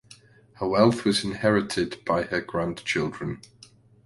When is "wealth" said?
0.67-1.05